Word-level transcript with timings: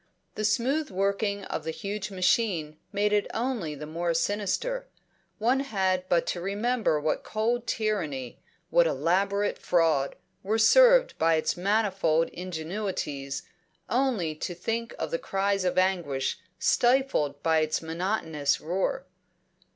The 0.33 0.43
smooth 0.43 0.89
working 0.89 1.43
of 1.45 1.63
the 1.63 1.69
huge 1.69 2.09
machine 2.09 2.79
made 2.91 3.13
it 3.13 3.27
only 3.35 3.75
the 3.75 3.85
more 3.85 4.15
sinister; 4.15 4.87
one 5.37 5.59
had 5.59 6.09
but 6.09 6.25
to 6.29 6.41
remember 6.41 6.99
what 6.99 7.23
cold 7.23 7.67
tyranny, 7.67 8.41
what 8.71 8.87
elaborate 8.87 9.59
fraud, 9.59 10.15
were 10.41 10.57
served 10.57 11.15
by 11.19 11.35
its 11.35 11.55
manifold 11.55 12.29
ingenuities, 12.29 13.43
only 13.91 14.33
to 14.33 14.55
think 14.55 14.95
of 14.97 15.11
the 15.11 15.19
cries 15.19 15.63
of 15.63 15.77
anguish 15.77 16.39
stifled 16.57 17.43
by 17.43 17.59
its 17.59 17.83
monotonous 17.83 18.59
roar. 18.59 19.05